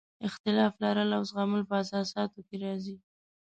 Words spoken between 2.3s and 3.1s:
کې راځي.